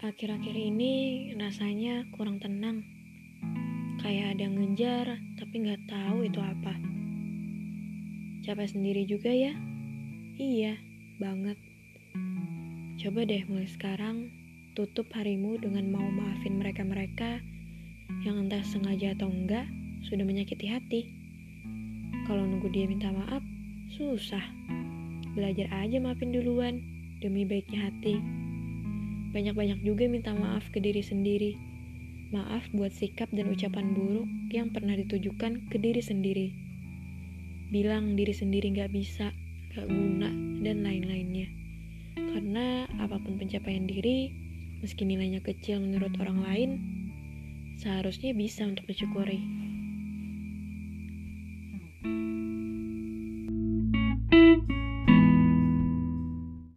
[0.00, 2.80] Akhir-akhir ini rasanya kurang tenang.
[4.00, 6.72] Kayak ada yang ngejar, tapi nggak tahu itu apa.
[8.40, 9.52] Capek sendiri juga ya?
[10.40, 10.80] Iya,
[11.20, 11.60] banget.
[12.96, 14.32] Coba deh mulai sekarang,
[14.72, 17.44] tutup harimu dengan mau maafin mereka-mereka
[18.24, 19.68] yang entah sengaja atau enggak
[20.08, 21.12] sudah menyakiti hati.
[22.24, 23.44] Kalau nunggu dia minta maaf,
[23.92, 24.48] susah.
[25.36, 26.80] Belajar aja maafin duluan,
[27.20, 28.40] demi baiknya hati.
[29.30, 31.54] Banyak-banyak juga minta maaf ke diri sendiri.
[32.34, 36.48] Maaf buat sikap dan ucapan buruk yang pernah ditujukan ke diri sendiri.
[37.70, 39.30] Bilang diri sendiri gak bisa,
[39.74, 40.30] gak guna,
[40.66, 41.46] dan lain-lainnya.
[42.18, 44.34] Karena apa pun pencapaian diri,
[44.82, 46.70] meski nilainya kecil menurut orang lain,
[47.78, 49.38] seharusnya bisa untuk disyukuri.